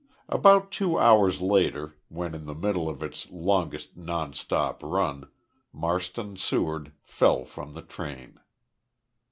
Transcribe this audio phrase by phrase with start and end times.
[0.29, 5.29] About two hours later, when in the middle of its longest non stop run,
[5.71, 8.39] Marston Seward fell from the train.